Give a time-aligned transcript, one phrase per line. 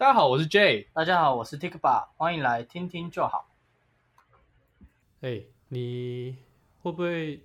[0.00, 0.88] 大家好，我是 J。
[0.94, 3.50] 大家好，我是 Tikba，欢迎来听听就好。
[5.20, 6.38] 哎、你
[6.80, 7.44] 会不会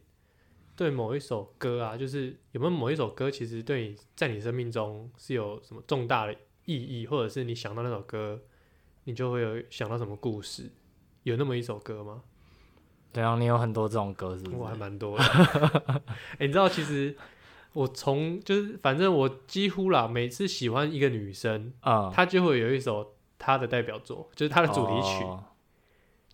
[0.74, 6.34] 对某一首歌啊，就是有没有某一首歌，其实对你在你生命中是有什么重大的
[6.64, 8.40] 意义，或者是你想到那首歌，
[9.04, 10.72] 你就会有想到什么故事？
[11.24, 12.24] 有那么一首歌吗？
[13.12, 14.76] 对啊，你有很多这种歌是不我还？
[14.76, 15.24] 蛮多的。
[16.40, 17.18] 哎、你知道其实
[17.76, 25.24] 我从就是反正我几乎啦，每次喜欢一个女生，啊，她就会有一首她的代表作，就是她的主题曲。
[25.24, 25.44] 哦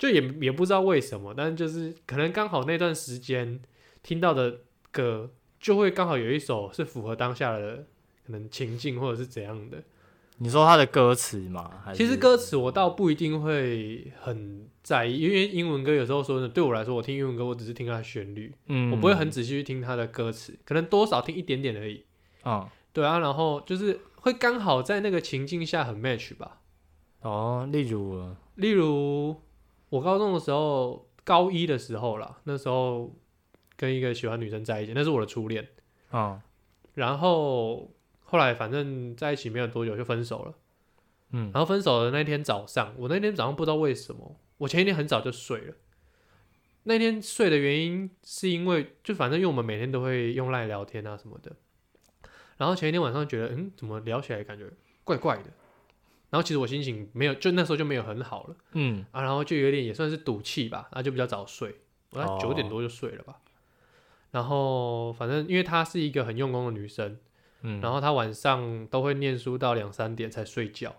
[0.02, 3.62] 就也也不知道为什么，但是就是可能刚好那段时间
[4.02, 7.86] 听到的歌，就会刚好有一首是符合当下的
[8.26, 9.78] 可能情境或者是怎样的。
[10.38, 11.84] 你说他的歌词吗？
[11.94, 22.04] 其实歌词我倒不一定会很在意，因为英文歌有时候说的，对我来说，我听英文歌我只是听它的旋律，嗯，我不会很仔细去听它的歌词，可能多少听一点点而已。
[22.44, 26.60] 嗯对啊，然后就是会刚好在那个情境下很 match 吧。
[27.22, 29.36] 哦，例如例如
[29.90, 33.16] 我高中的时候，高一的时候啦，那时候
[33.78, 35.68] 跟一个喜欢女生在一起，那是我的初恋。
[36.12, 36.42] 嗯
[36.96, 37.90] 然后
[38.32, 40.54] 后来反正在一起没有多久就分手了。
[41.34, 45.74] 嗯然后分手的那天早上，我那天早上不知道为什么，我前一天很早就睡了。
[46.84, 51.52] 那天睡的原因是因为，就反正因为我们每天都会用赖聊天啊什么的。
[52.56, 54.66] 然后前一天晚上觉得，嗯，怎么聊起来感觉
[55.04, 55.52] 怪怪的。
[56.30, 58.56] 然后其实我心情没有，就那时候就没有很好了。
[58.72, 61.76] 嗯啊，然后就有点也算是赌气吧，然后就比较早睡，
[62.12, 63.40] 我九点多就睡了吧。
[64.32, 67.18] 然后反正因为她是一个很用功的女生，
[67.62, 70.96] 嗯，然后他晚上都会念书到两三点才睡觉。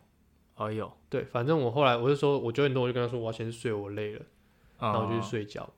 [0.55, 4.24] 哎呦，对，反正我后来我就说，我九点多我就跟他说我要先睡，我累了，
[4.78, 5.69] 然然后我就去睡觉。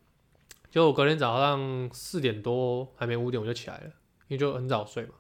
[0.71, 3.87] 结果我隔天早上四点多还没五点我就起来了，
[4.29, 5.15] 因为就很早睡嘛，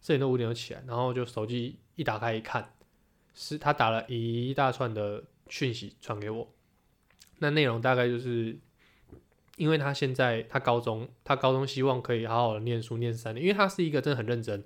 [0.00, 2.74] 四点多五点就起来，然后就手机一打开一看，
[3.32, 6.52] 是他打了一大串的讯息传给我，
[7.38, 8.58] 那内容大概就是，
[9.56, 14.64] 因为他现在他高中，他高中希望可以好好的念书念三年，因为他是一个真的很认真，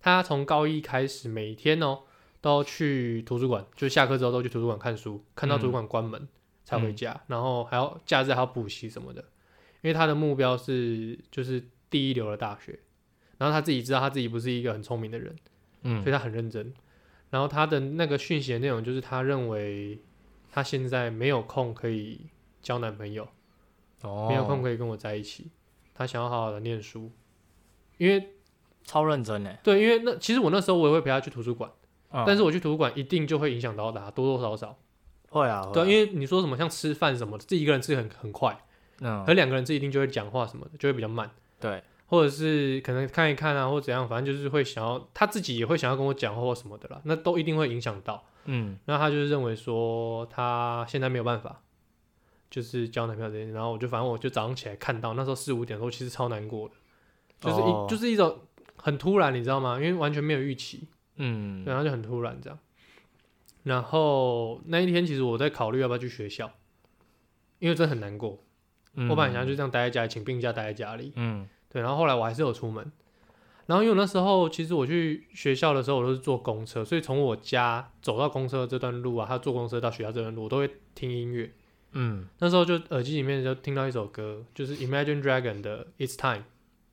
[0.00, 2.00] 他从高一开始每天哦
[2.40, 6.28] 都去图书馆，就下课之后都去图书馆看书，看到图书馆关门。
[6.66, 9.20] 才回家，然后还要假日还要补习什么的，
[9.82, 12.78] 因为他的目标是就是第一流的大学，
[13.36, 15.36] 然后他自己知道他自己不是一个很聪明的人，
[15.82, 16.72] 所以嗯他很认真。
[17.28, 20.00] 然后他的那个讯息的内容就是他认为
[20.50, 22.30] 他现在没有空可以
[22.62, 23.28] 交男朋友，
[24.04, 25.50] 哦，没有空可以跟我在一起，
[25.94, 27.10] 他想要好好的念书，
[27.98, 28.34] 因为
[28.84, 31.70] 超认真诶，对，因为那其实我那时候我也会陪他去图书馆，
[32.10, 34.76] 嗯但是我去图书馆一定就会影响到他多多少少，
[35.30, 35.86] 会啊，对，啊。
[35.86, 38.56] 因为你说什么像吃饭什么的，自己一个人吃很很快。
[39.00, 39.24] 嗯。
[39.26, 48.22] 而两个人吃一定就会讲话什么的，就会比较慢，对，或者是可能看一看啊，或怎样，反正就是会想要他自己也会想要跟我讲话或什么的啦，那都一定会影响到。
[48.44, 48.78] 嗯。
[48.84, 51.62] 那他就是认为说他现在没有办法，
[52.54, 56.74] 就是交男朋友这件事，然后我就反正我就早上起来看到那时候四五点的时候，其实超难过的，
[57.40, 58.38] 就是一、哦就是一种
[58.76, 59.74] 很突然，你知道吗？
[59.74, 62.56] 因为完全没有预期，嗯然后就很突然这样。
[63.64, 66.48] 然后那一天其实我在考虑要不要去学校，
[67.58, 68.38] 因为真的很难过。
[68.94, 72.92] 嗯我本来想就这样待在家里，请病假待在家里，嗯对，然后后来我还是有出门，
[73.66, 81.52] 然后因为我那时候其实我去学校的时候，我都是坐公车，所以从我家走到公车这段路啊，还有坐公车到学校这段路，我都会听音乐。
[81.93, 86.43] 嗯那时候就耳机里面就听到一首歌，就是 Imagine Dragon 的《It's Time》。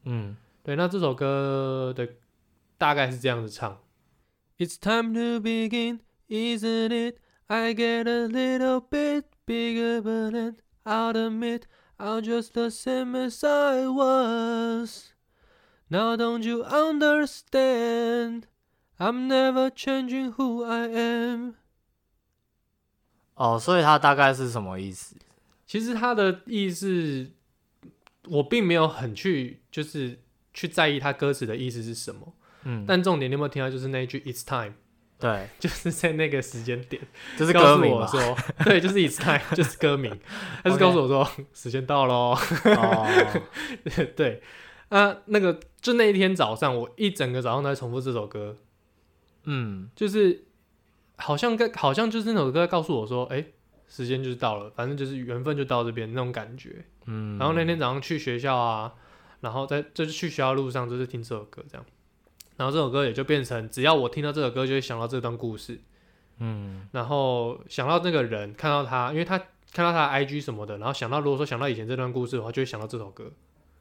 [0.05, 2.09] 嗯对，那这首歌的
[2.79, 3.79] 大概是这样子唱：
[4.59, 7.17] It's time to begin, isn't it?
[7.47, 11.63] I get a little bit bigger, but then I'll admit
[11.99, 15.13] I'm just the same as I was.
[15.89, 18.47] Now don't you understand?
[18.99, 21.57] I'm never changing who I am.
[23.42, 25.16] 哦，所以它大概是什么意思？
[25.66, 27.28] 其实他的意思，
[28.28, 30.20] 我并没有很去就是
[30.54, 32.34] 去在意他歌词的意思是什么，
[32.66, 34.74] 嗯，但重点你有没有听到就是那一句 "It's time"，
[35.18, 37.02] 对，就是在那个时间点，
[37.38, 38.06] 就是告歌名吧？
[38.06, 40.20] 诉我说， 对，就是 "It's time"，就是歌名，
[40.64, 43.42] 他是告诉我说时间到喽，哦，
[44.16, 44.42] 对，
[44.90, 48.58] 啊，那个就那一天早上，我一整个早上都在重复这首歌，
[49.46, 49.90] 嗯。
[49.96, 50.44] 就是
[51.18, 53.46] 好像跟好像就是那首歌告诉我说，哎、
[53.88, 56.86] 时间就是到了，反正就是缘分就到这边那种感觉。
[57.06, 58.94] 嗯，然后那天早上去学校啊，
[59.42, 61.86] 然后在就是去学校路上就是听这首歌这样，
[62.58, 65.80] 然后这首歌也就变成只要我听到这首歌就会想到这段故事，
[66.40, 69.38] 嗯然后想到那个人，看到他，因为他
[69.74, 73.32] 看到他的 IG 什么的，然后想到如果说想到以前这段故事的话，就会想到这首歌。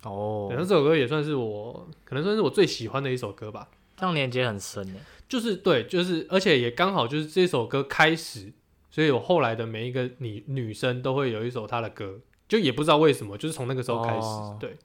[0.04, 3.68] 哦然后，这首歌也算是我可能算是我最喜欢的一首歌吧。
[3.96, 4.98] 这样连接很深呢。
[5.30, 8.52] 就是对，就是而且也刚好就是这首歌开始，
[8.90, 12.18] 所以我后来的每一个女女生都会有一首她的歌，
[12.48, 14.76] 就也不知道为什么，就是从那个时候开始，哦对。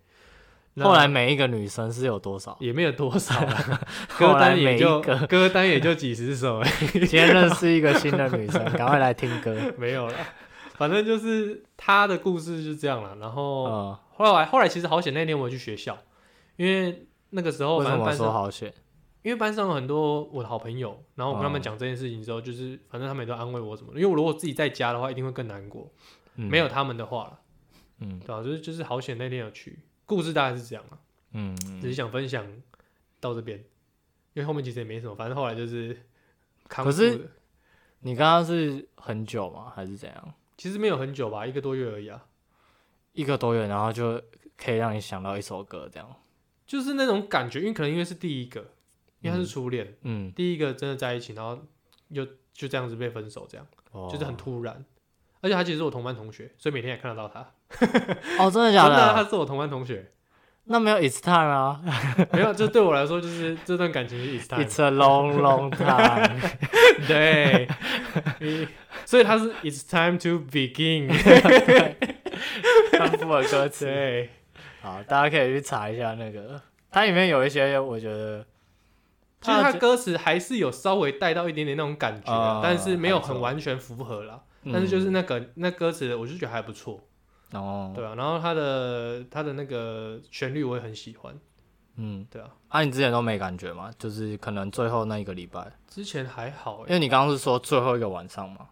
[0.78, 2.56] 后来每一个女生是有多少？
[2.60, 3.82] 也没有多少啦，
[4.20, 6.62] 歌单也就歌单也就几十首
[6.92, 9.56] 今天认识一个新的女生，赶快来听歌。
[9.80, 10.14] 没有了。
[10.74, 13.16] 反正就是她的故事就是这样了。
[13.22, 15.98] 然后嗯，后来后来其实好险那天我去学校，
[16.58, 18.72] 因为那个时候为什么说好选？
[19.26, 24.00] 因为班上有很多我的好朋友，然后我跟他们嗯讲这件事情之后，就是反正他们也都安慰我什么的。
[24.00, 25.92] 因为我如果自己在家的话，一定会更难过。
[26.36, 27.40] 嗯没有，他们的话了，
[28.02, 31.00] 嗯对吧、就是就是好险那天有去，故事大概是这样啊，
[31.32, 32.46] 嗯，只是想分享
[33.20, 33.58] 到这边，
[34.34, 36.06] 因为后面其实也没什么，反正后来就是
[36.68, 37.32] 康复可是
[38.02, 39.72] 你刚刚是很久吗？
[39.76, 40.34] 还是怎样？
[40.56, 42.26] 其实没有很久吧，一个多月而已啊，
[43.14, 44.22] 一个多月，然后就
[44.56, 46.16] 可以让你想到一首歌这样。
[46.68, 48.74] 就是那种感觉，因为可能因为是第一个，
[49.26, 51.60] 因为他是初恋，嗯，第一个真的在一起，然后
[52.10, 54.86] 又就这样子被分手，这样、哦就是很突然。
[55.42, 57.40] 而且他其实是我同班同学，所以每天也看得到他。
[58.40, 59.30] 哦， 真的假真的啊，他？
[59.30, 60.12] 是我同班同学。
[60.68, 61.80] 那没有 It's time 啊
[62.34, 64.66] 没有，这对我来说就是这段感情是 it's time。
[64.66, 66.40] ，It's a long long time。
[67.08, 67.68] 对，
[69.06, 71.08] 所以他是 it's time to begin。
[72.98, 73.86] 康复的歌词。
[73.86, 74.30] 对，
[74.82, 78.44] 好，大家可以去查一下那个，它里面有一些我觉得，
[79.46, 84.42] 其实他歌词还是有稍微带到一点点那种感觉但是没有很完全符合啦。
[84.64, 87.00] 嗯但是就是那个那歌词，我就觉得还不错，
[87.52, 88.16] 哦，对啊。
[88.16, 91.40] 然后他的他的那个旋律我也很喜欢，
[91.98, 92.50] 嗯，对啊。
[92.70, 93.92] 啊，你之前都没感觉吗？
[94.00, 98.70] 就是可能最后那一个礼拜，之前还好哎、因为你刚刚是说最后一个晚上嘛，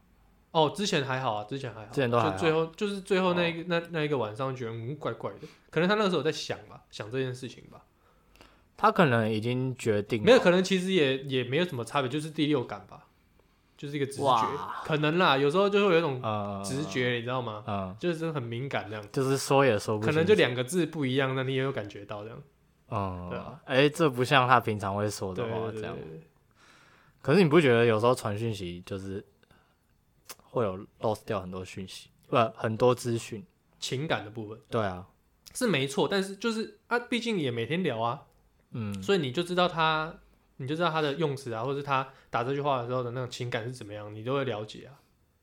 [0.50, 7.84] 哦，之前还好啊，之前还好，之前都还好哦就最后就是最后那一个、那那一个晚上，觉得嗯怪怪的，可能他那个时候在想吧，想这件事情吧，
[8.76, 13.06] 他可能已经决定没有，可能其实也也没有什么差别，就是第六感吧，
[13.78, 14.50] 就是一个直觉，
[14.84, 17.64] 可能啦，有时候就会有一种呃直，觉，你知道吗？
[17.68, 22.42] 嗯，就是很敏感这样，就是说也说不，可能就两个字不一样，那你也有感觉到这样，
[22.90, 25.96] 嗯，对啊，哎、这不像他平常会说的对话这样。
[27.22, 29.24] 可是你不觉得有时候传讯息就是
[30.44, 33.46] 会有 lost 掉很多讯息，不很多资讯？
[33.80, 34.60] 情感的部分。
[34.70, 35.08] 对啊，
[35.54, 38.24] 是没错，但是就是啊，毕竟也每天聊啊，
[38.74, 40.14] 嗯，所以你就知道他，
[40.58, 45.00] 你就知道他的用词啊，或者是他打这句话的时候的那种情感是怎么样，你都会了解啊。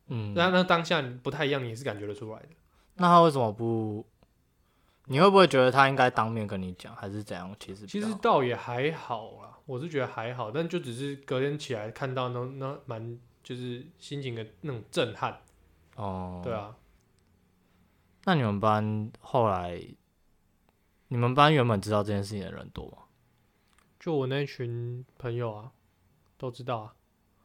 [0.08, 2.48] 嗯，那那当下你不太一样，你是感觉得出来的。
[2.94, 4.06] 那他为什么不？
[5.06, 7.54] 你会不会觉得他应该当面跟你讲，还是怎样？
[7.58, 15.40] 其实其实倒也还好啦，我是觉得还好，但就只是隔天起来看到那那蛮就是心情的那种震撼，
[15.96, 16.52] 哦，对。
[16.52, 16.76] 啊。
[18.24, 19.82] 那你们班后来，
[21.08, 22.98] 你们班原本知道这件事情的人多吗？
[24.00, 25.70] 就我那群朋友啊，
[26.38, 26.94] 都知道啊。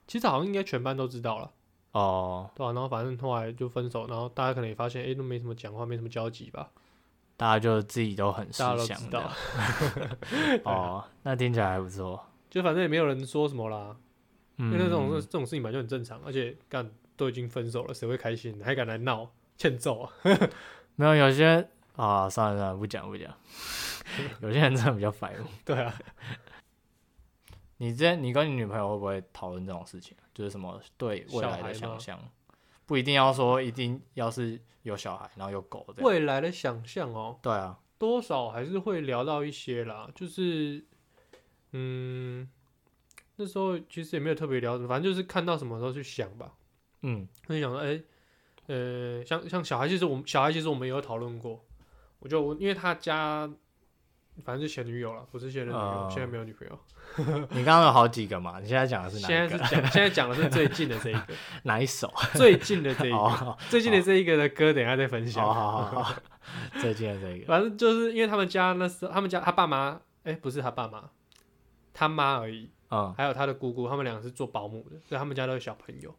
[0.08, 1.52] 其实好像应该全班都知道了，
[1.92, 6.72] 哦，对啊，然后反正后来就分手，然后大家可能也发现，哎、都没什么讲话，没什么交集吧，
[7.36, 9.32] 大家就自己都很识大家都相知道。
[10.64, 12.26] 哦，那听起来还不错。
[12.50, 13.98] 就反正也没有人说什么啦，
[14.58, 18.62] 嗯，因为那种这种事情本来就很正常，而且干都已经分手了，谁会开心？
[18.64, 20.14] 还敢来闹欠揍啊？
[20.96, 23.34] 没有有些啊，算了算了，不讲不讲。
[24.40, 25.34] 有些人真的比较烦。
[25.66, 25.94] 对啊，
[27.78, 30.16] 你之前你跟你女朋友会不会讨论这种事情？
[30.34, 32.20] 就是什么对未来的想象，
[32.86, 36.04] 不一定要说一定要是有小孩，然后有狗这样。
[36.04, 40.86] 未来的想象哦，对啊，多少还是会聊到一些啦，就是
[41.72, 42.50] 嗯，
[43.38, 46.54] 那时候其实也没有特别聊什么，反正就是看到什么时候去想吧。
[47.02, 48.02] 嗯就想说，哎、
[48.68, 51.64] 呃，像像小孩，其实我们小孩其实我们也有讨论过。
[52.20, 53.48] 我就我因为他家
[54.44, 56.80] 反正就前女友了，不是现任女友，哦现在没有女朋友。
[57.52, 58.60] 你刚刚有好几个嘛？
[58.60, 59.66] 你现在讲的是哪现在一个？
[59.66, 61.28] 是讲现在讲的是最近的这一个，
[61.64, 62.12] 哪一首？
[62.34, 65.44] 最近的这一个，哦，最近的这一个的歌，等一下再分享。
[65.46, 66.16] 好好好好，
[66.82, 67.46] 最近的这一个。
[67.46, 71.10] 反正就是因为他们家那时候，他们家他爸妈，哎、不是他爸妈，
[71.94, 76.14] 他妈而已，嗯，还有他的姑姑，他们两个是做保姆的，所以他们家都有小朋友，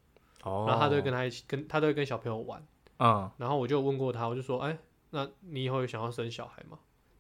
[0.44, 2.64] 哦，然后他都会跟他一起，跟他都会跟小朋友玩。
[2.98, 4.78] 嗯然后我就问过他，我就说，哎、
[5.10, 6.78] 那你以后有想要生小孩吗？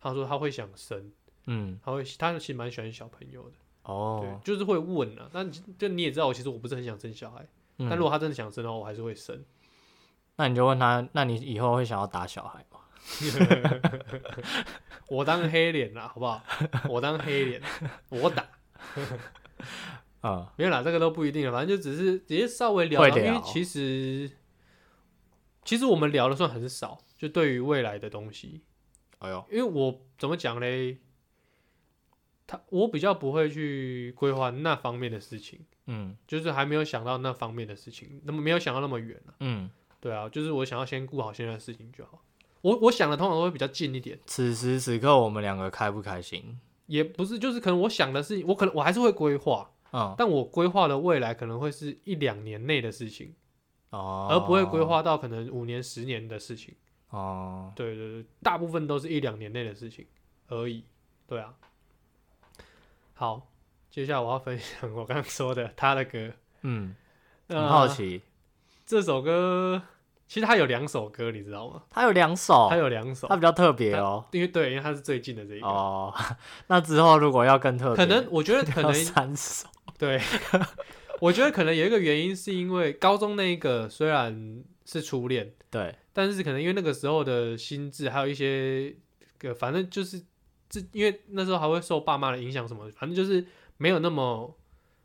[0.08, 1.10] 他说他会想生，
[1.46, 5.28] 嗯他会，他其实蛮喜欢小朋友的，哦对哦，，就是会问啊。
[5.32, 7.46] 那你就你也知道，我其实我不是很想生小孩，
[7.78, 9.44] 嗯但如果他真的想生的话，我还是会生。
[10.36, 12.80] 那你就问他，那你以后会想要打小孩吗？
[15.08, 16.42] 我当黑脸啦，好不好？
[16.90, 17.62] 我当黑脸，
[18.08, 18.44] 我打。
[20.22, 24.30] 嗯没有啦，这个都不一定了，反正就只是直接稍微聊到，因会聊为其实
[25.64, 28.62] 其实我们聊的算很少，就对于未来的东西，
[29.18, 30.98] 哎呦，因为我怎么讲嘞？
[32.46, 39.34] 他我比较不会去规划那方面的事情，嗯就是还没有想到那方面的事情，那么没有想到那么远啊。
[39.40, 39.68] 嗯，
[40.00, 42.22] 对啊，就是我想要先顾好现在的事情就好。
[42.60, 46.60] 我我想的通常都会比较近一点，此时此刻我们两个开不开心？
[46.86, 53.34] 也不是就是可能我想的是，我可能我还是会规划，嗯但我规划的未来可能会是一两年内的事情，
[53.90, 56.76] 哦，而不会规划到可能五年、十年的事情。
[57.10, 60.06] 哦，对对对，大部分都是一两年内的事情
[60.48, 60.84] 而已。
[61.26, 61.54] 对啊。
[63.14, 63.48] 好，
[63.90, 66.30] 接下来我要分享我刚刚说的他的歌。
[66.62, 66.94] 嗯，
[67.46, 68.20] 呃很好奇，
[68.84, 69.80] 这首歌
[70.28, 71.82] 其实他有两首歌，你知道吗？
[71.88, 74.24] 他有两首他，有两首他，比较特别哦。
[74.32, 75.66] 因为对，因为他是最近的这一个。
[75.66, 76.12] 哦，
[76.66, 79.68] 那之后如果要更特别，可能我觉得 可能三首。
[79.96, 80.20] 对，
[81.22, 88.94] 我觉得可能有一个原因是因为高中那一个虽然是初恋，对，但是可能因为那个时候的心智，还有一些
[89.36, 90.22] 个，反正就是
[90.68, 93.44] 这，因为那时候还会受爸妈的影响什么的，反正就是
[93.78, 94.56] 没有那么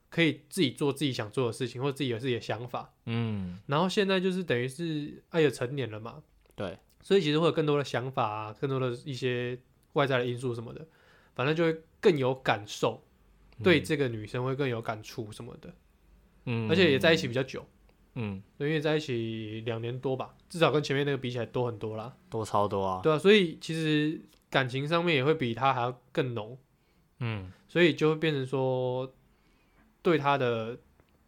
[0.10, 2.94] 可以自己做自己想做的事情，或者自己有自己的想法。
[3.06, 6.22] 嗯，然后现在就是等于是哎也成年了嘛，
[6.56, 9.58] 对，所以其实会有更多的想法啊，更多的一些
[9.94, 10.88] 外在的因素什么的，
[11.34, 13.04] 反正就会更有感受，
[13.64, 13.84] 对嗯。
[13.84, 15.74] 这个女生会更有感触什么的，
[16.46, 17.62] 嗯，而且也在一起比较久。
[17.62, 17.68] 嗯，
[18.14, 22.14] 对因为在一起两年多吧，至少跟前面那个比起来多很多啦。
[22.30, 23.00] 多超多啊。
[23.02, 26.58] 对啊，所以其实感情上面也会比他还要更浓，
[27.20, 29.12] 嗯，所以就会变成说
[30.02, 30.78] 对他的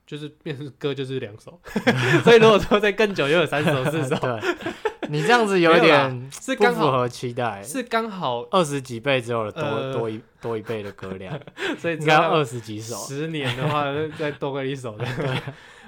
[0.05, 1.59] 就是变成歌就是两首，
[2.23, 7.63] 所以如果说再更久，又有三首四首， 对，你这样子有一点是刚好不符合期待。
[7.63, 11.39] 是刚好，二十几倍只有了多、呃多一多一倍的歌量，
[11.79, 12.97] 所以应该要二十几首。
[12.97, 13.85] 十年的话
[14.19, 15.05] 再多个一首的，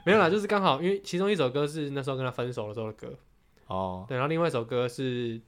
[0.06, 3.14] 没有啦，就是刚好，因为其中一首歌是那时候跟他分手的时候的歌，
[3.66, 5.42] 哦，对，然后另外一首歌是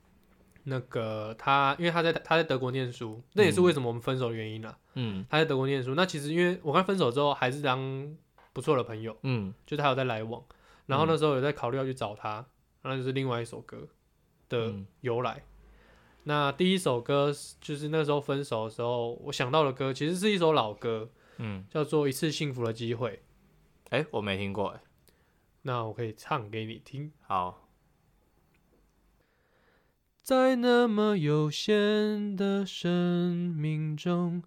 [0.64, 4.76] 那个他，因为他在他在德国念书，那也是为什么我们分手的原因啦。
[4.96, 5.24] 嗯。
[5.30, 8.18] 他在德国念书，那其实因为我跟他分手之后，还是当
[8.52, 9.54] 不错的朋友，嗯。
[9.66, 10.44] 就是他有在来往，
[10.88, 12.44] 然后那时候有在考虑要去找他，
[12.82, 13.88] 那就是另外一首歌
[14.50, 14.88] 的嗯。
[15.02, 15.44] 由来。
[16.24, 23.12] 那第一首歌就是那时候分手的时候，我想到的歌其实是一首老歌，嗯，叫做《一次幸福的机会》。
[23.90, 24.82] 哎、我没听过哎。
[25.62, 27.12] 那我可以唱给你听。
[27.22, 27.70] 好，
[30.22, 34.44] 在那么有限的生命中，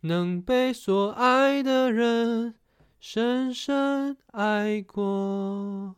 [0.00, 2.54] 能被所爱的人
[2.98, 5.96] 深深爱过，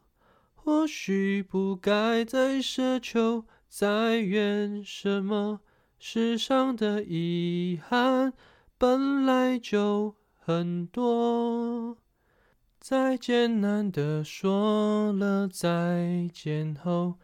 [0.55, 5.61] 或许不该再奢求，再怨什么。
[5.99, 8.33] 世上的遗憾
[8.77, 11.97] 本来就很多，
[12.85, 17.15] 在艰难的说了再见后。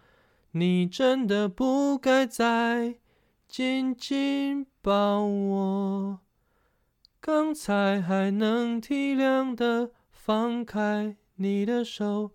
[0.52, 3.00] 你真的不该再
[3.48, 6.20] 紧紧抱我，
[7.20, 12.30] 刚才还能体谅的放开你的手，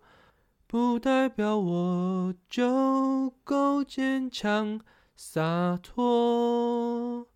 [0.66, 4.78] 不代表我就够坚强
[5.16, 7.26] 洒脱。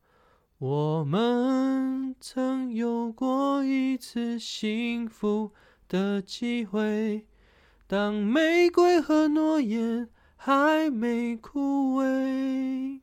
[0.59, 5.52] 我们曾有过一次幸福
[5.88, 7.26] 的机会，
[7.87, 10.11] 当玫瑰和诺言。
[10.40, 13.00] 还没枯萎，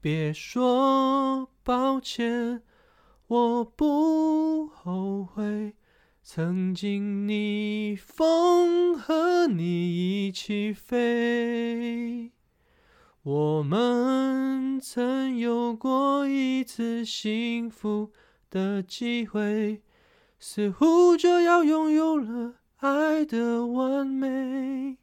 [0.00, 2.60] 别说抱歉，
[3.28, 5.76] 我不后悔。
[6.24, 12.32] 曾经逆风和你一起飞，
[13.22, 18.10] 我们曾有过一次幸福
[18.50, 19.83] 的机会，
[20.46, 24.98] 似乎就要拥有了爱的完美。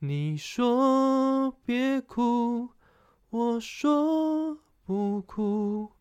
[0.00, 2.70] 你说别哭，
[3.30, 5.92] 我说不哭，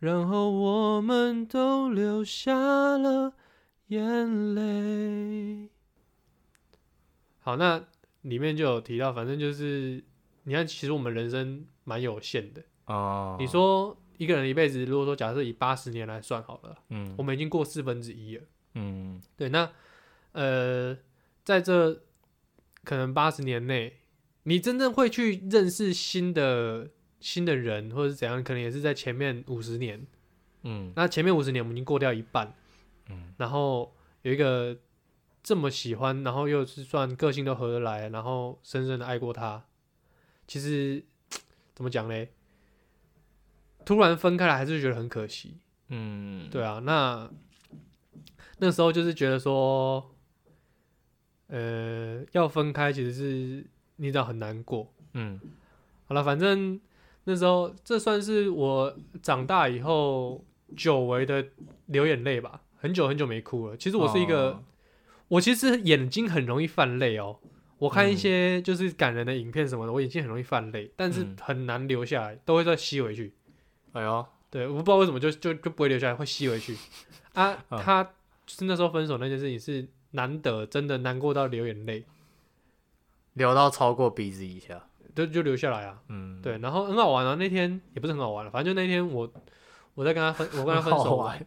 [0.00, 2.52] 然后我们都流下
[2.98, 3.34] 了
[3.86, 5.70] 眼泪。
[7.38, 7.80] 好，那
[8.22, 10.02] 里面就有提到，反正就是，
[10.42, 12.60] 你看，其实我们人生蛮有限的。
[12.86, 18.44] 哦，你，说一个人一辈子，如果说假设以八十年来算好了，嗯我们已经过四分之一了。
[18.74, 19.70] 嗯对，那
[20.32, 20.96] 呃，
[21.44, 22.02] 在这
[22.82, 23.98] 可能八十年内，
[24.44, 26.90] 你真正会去认识新的
[27.20, 30.06] 新的人，或者是怎样，可能也是在前面五十年。
[30.62, 32.54] 嗯那前面五十年我们已经过掉一半，
[33.08, 34.76] 嗯然后有一个
[35.42, 39.64] 这么喜欢，然后又是算个性都合得来，然后深深的爱过他，
[40.46, 41.04] 其实
[41.74, 42.32] 怎么讲嘞？
[43.84, 45.58] 突然分开来，还是觉得很可惜。
[45.88, 47.30] 嗯，对啊，那
[48.58, 50.14] 那时候就是觉得说，
[51.48, 54.92] 呃，要分开其实是你知道很难过。
[55.12, 55.40] 嗯
[56.06, 56.80] 好了，反正
[57.24, 60.44] 那时候这算是我长大以后
[60.76, 61.46] 久违的
[61.86, 63.76] 流眼泪吧，很久很久没哭了。
[63.76, 64.64] 其实我是一个，哦
[65.28, 67.38] 我其实眼睛很容易泛泪哦。
[67.78, 73.34] 我看一嗯些就是感人的影片什么的，我眼睛很容易泛泪，但是嗯很难流下来，都会再吸回去。
[73.94, 76.76] 哎呦，对，我不知道为什么就就就不会留下来，会吸回去。
[77.32, 82.04] 啊，嗯他就是那时候分手那件事情是难得，真的难过到流眼泪，
[83.32, 86.00] 流到超过鼻子以下，就就流下来啊。
[86.08, 89.32] 嗯，对，然后很好玩啊，那天也不是很好玩了，反正就那天我
[89.94, 91.46] 我在跟他分，我跟他分很好手玩，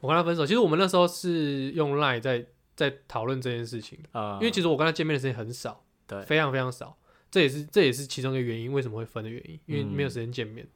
[0.00, 0.44] 我跟他分手。
[0.44, 2.44] 其实我们那时候是用 Line 在
[2.76, 6.96] 在讨论这件事情的，呃，因为其实我跟他见面的时间很少，对非常非常少，
[7.30, 10.66] 这也是这也是其中一个原因，为什么会分的原因，因为没有嗯时间见面。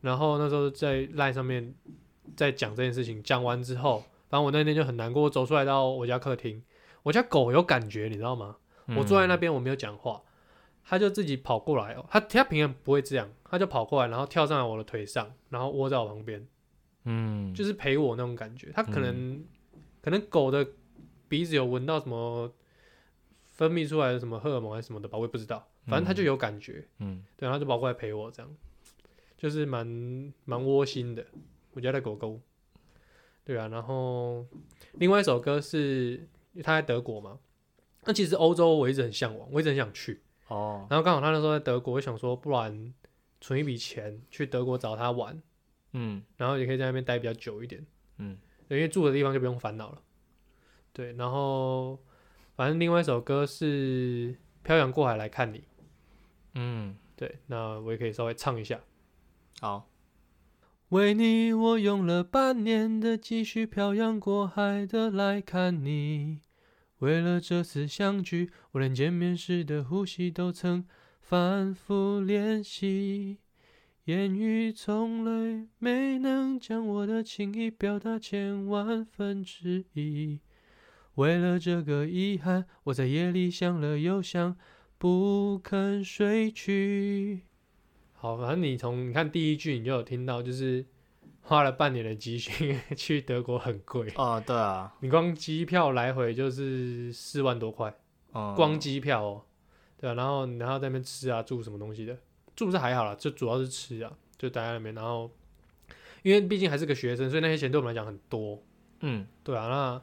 [0.00, 1.74] 然后那时候在 Line 上面
[2.36, 6.62] 在讲这件事情，讲完之后，反正我那天就很难过，我走出来到我家客厅，
[7.02, 8.56] 我家狗有感觉，你知道吗？
[8.96, 10.20] 我坐在那边，边，我没有讲话，
[10.84, 12.04] 它就自己跑过来哦。
[12.10, 16.44] 它它平常不会这样，它就跑过来，然后跳上来我的腿上，然后窝在我旁边，
[17.04, 18.72] 嗯，就是陪我那种感觉。
[18.74, 19.44] 它可能、
[20.00, 20.66] 可能狗的
[21.28, 22.52] 鼻子有闻到什么
[23.44, 25.68] 分泌出来的什么荷尔蒙还是什么的吧，我也不知道。
[25.86, 28.56] 反正它就有感觉，嗯，对，然后就跑过来陪我，这样
[29.40, 29.86] 就是蛮
[30.44, 31.26] 蛮窝心的。
[31.72, 32.38] 我家的狗狗，
[33.42, 33.68] 对啊。
[33.68, 34.46] 然后
[34.92, 36.28] 另外一首歌是
[36.62, 37.38] 他在德国嘛，
[38.04, 40.20] 那其实欧洲我一直很向往，我一直很想去。
[40.48, 42.92] 哦，然后刚好他那时候在德国，我想说，不然
[43.40, 45.40] 存一笔钱去德国找他玩，
[45.92, 47.86] 嗯然后也可以在那边待比较久一点，
[48.18, 48.36] 嗯，
[48.68, 50.02] 因为住的地方就不用烦恼了。
[50.92, 51.98] 对，然后
[52.56, 54.32] 反正另外一首歌是
[54.64, 55.58] 《漂洋过海来看你》，
[56.56, 58.80] 嗯，对，那我也可以稍微唱一下。
[59.62, 59.90] 好，
[60.88, 66.40] 为你，我用了半年的积蓄，漂洋过海的来看你。
[67.00, 70.86] 为了这次相聚，我连见面时的呼吸都曾
[71.20, 73.36] 反复练习。
[74.04, 80.40] 言语从来没能将我的情意表达千万分之一。
[81.16, 84.56] 为了这个遗憾，我在夜里想了又想，
[84.96, 87.49] 不肯睡去。
[88.22, 90.84] 好，反正你从你看第一句你就有听到，就是
[91.40, 97.94] 花了半年的积蓄 去德国很贵，哦，对啊，你光机票来回就是四万多块，
[98.34, 99.42] 嗯，光机票哦，
[99.98, 102.14] 对啊，然后然后在那边吃啊住什么东西的，
[102.54, 105.30] 住是还好啦，就主要是吃啊，就待在那边，然后
[106.22, 108.62] 因为毕竟还是个学生，所以那些钱对我们来讲很多，
[109.00, 110.02] 嗯，对啊，那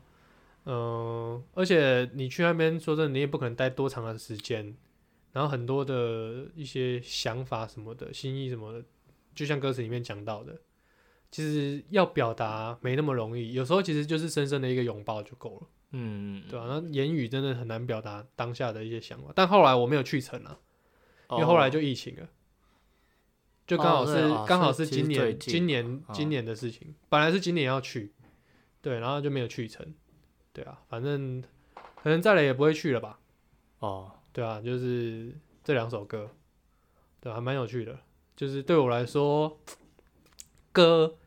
[0.71, 4.75] 嗯、呃而且你去那边说真的，你也不可能待多长的时间，
[5.37, 8.83] 然后很多的一些想法什么的、心意什么的，
[9.35, 10.59] 就像歌词里面讲到的，
[11.29, 20.57] 其实要表达没那么容易，有时候其实就是深深的一个拥抱就够了，嗯，对啊，那言语真的很难表达当下的一些想法，但后来我没有去成啊，
[21.29, 22.27] 因为后来就疫情了。
[23.67, 28.11] 就刚好是哦哦刚、好是今年今年哦今年的事情，本来是今年要去，
[28.81, 29.85] 对，然后就没有去成，
[30.51, 31.43] 对啊，反正
[32.01, 33.19] 可能再来也不会去了吧，
[33.79, 35.31] 哦，对啊，就是
[35.63, 36.29] 这两首歌，
[37.19, 37.99] 对，还蛮有趣的，
[38.35, 39.59] 就是对我来说，
[40.71, 41.17] 歌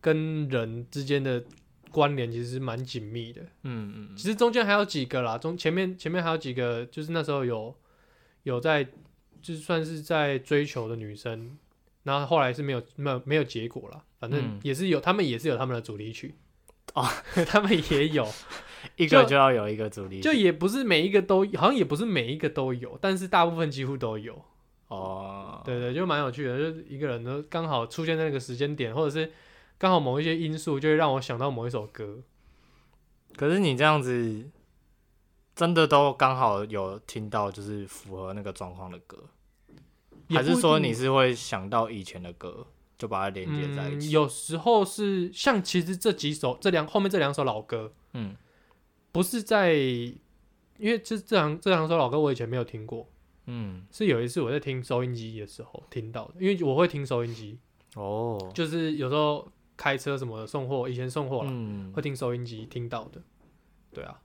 [0.00, 1.44] 跟人之间的
[1.90, 7.74] 关联其实是蛮紧密的，嗯嗯，其实中间还有几个啦，中前面前面还有几个，就是那时候有
[8.44, 11.58] 有在，就是算是在追求的女生，
[12.04, 14.60] 然后后来是没有没有没有结果了，反正嗯。
[14.62, 16.34] 也是有，他们也是有他们的主题曲
[16.94, 17.04] 哦，
[17.48, 18.26] 他们也有，
[18.96, 24.40] 一个就就要有一个主力，就也不是每一个都，好像也不是每一个都有，但是大部分几乎都有，
[24.88, 29.32] 哦，对对，就蛮有趣的，就一个人都刚好出现在那个时间点，或者是
[29.78, 32.22] 刚好某一些因素，就会让我想到某一首歌，
[33.36, 34.48] 可是你这样子，
[35.54, 39.24] 真的都刚好有听到，就是符合那个状况的歌，
[40.30, 42.66] 还是说你是会想到以前的歌，
[42.98, 44.10] 就把它连接在一嗯，起？
[44.10, 48.34] 有时候是像其实这几首这两后面这两首老歌，嗯
[49.16, 53.08] 不是在，因为这这两这两首老歌我以前没有听过，
[53.46, 57.58] 嗯，是有一次我在听收音机的时候听到的，因为我会听收音机，
[57.94, 63.22] 哦，就是有时候开车什么的送货，以前送货了，嗯会听收音机听到的，
[63.90, 64.20] 对啊，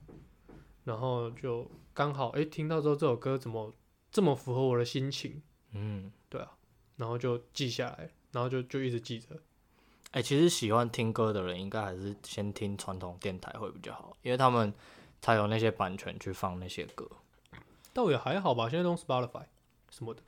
[0.84, 3.74] 然后就刚好诶听到之后这首歌怎么
[4.12, 6.52] 这么符合我的心情，嗯，对啊
[6.98, 9.40] 然后就记下来，然后就就一直记着。
[10.12, 14.74] 哎、其实喜欢听歌的人，应该还是先听传统电台会比较好，因为他们
[15.22, 17.08] 才有那些版权去放那些歌。
[17.94, 19.44] 倒也还好吧，现在都用 Spotify
[19.90, 20.22] 什么的。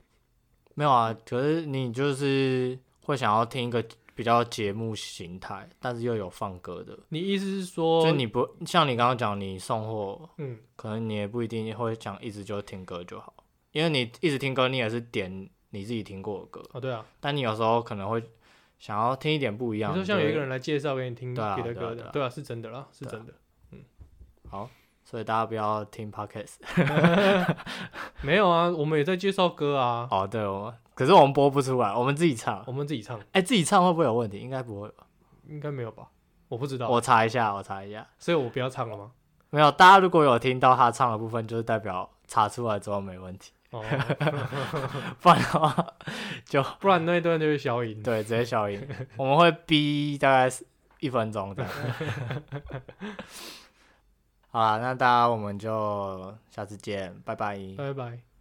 [0.74, 13.34] 没有啊，可是你就是会想要听一个比较节目形态，但是又有放歌的，你意思是说，就你不像你刚刚讲，你送货，嗯，可能你也不一定会想一直就听歌就好，
[13.72, 18.22] 因为你一直听歌，你也是点你自己听过的歌，哦，对啊，但你有时候可能会
[18.84, 19.98] 想要听一点不一样的。
[19.98, 23.32] 你说像有一个人来介绍给你听别的歌的，对啊是真的啦，是真的。
[23.70, 23.82] 嗯
[24.50, 24.68] 好，
[25.06, 26.56] 所以大家不要听 podcast。
[28.20, 32.62] 没有啊，我们也在介绍歌啊，哦，对，我们可是我们播不出来，我们自己唱。
[32.66, 34.38] 我们自己唱，哎、自己唱会不会有问题？
[34.38, 35.06] 应该不会吧？
[35.48, 36.08] 应该没有吧？
[36.48, 38.06] 我不知道，我查一下，我查一下。
[38.18, 39.12] 所以我不要唱了吗？
[39.48, 43.82] 没有，大家如果有听到他唱的部分，就是代表查出来之后没问题，哦，
[45.20, 45.94] 不然的话
[46.44, 48.00] 就不然那一段就是消音。
[48.02, 48.80] 对直接消音。
[49.16, 50.48] 我们会逼大概
[51.00, 51.70] 一分钟这样。
[54.50, 57.58] 好啦，那大家我们就下次见，拜拜。
[57.76, 58.33] 拜拜。